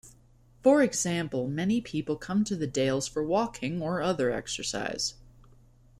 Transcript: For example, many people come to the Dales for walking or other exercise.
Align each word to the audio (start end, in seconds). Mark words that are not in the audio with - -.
For 0.63 0.81
example, 0.81 1.47
many 1.47 1.79
people 1.79 2.15
come 2.15 2.43
to 2.45 2.55
the 2.55 2.65
Dales 2.65 3.07
for 3.07 3.23
walking 3.23 3.83
or 3.83 4.01
other 4.01 4.31
exercise. 4.31 5.13